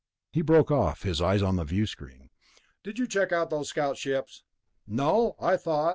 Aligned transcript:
He 0.31 0.41
broke 0.41 0.71
off, 0.71 1.03
his 1.03 1.21
eyes 1.21 1.43
on 1.43 1.57
the 1.57 1.63
viewscreen. 1.63 2.31
"Did 2.83 2.97
you 2.97 3.05
check 3.05 3.29
those 3.51 3.69
scout 3.69 3.97
ships?" 3.97 4.41
"No, 4.87 5.35
I 5.39 5.57
thought...." 5.57 5.89